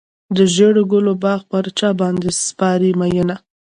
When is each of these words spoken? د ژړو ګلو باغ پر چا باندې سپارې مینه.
د 0.35 0.37
ژړو 0.53 0.83
ګلو 0.91 1.13
باغ 1.23 1.41
پر 1.51 1.65
چا 1.77 1.89
باندې 2.01 2.29
سپارې 2.47 2.91
مینه. 2.99 3.35